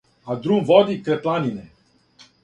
А 0.31 0.35
друм 0.45 0.63
води 0.69 0.95
крај 1.09 1.19
планине. 1.25 1.67